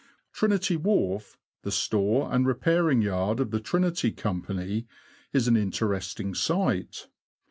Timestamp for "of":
3.39-3.51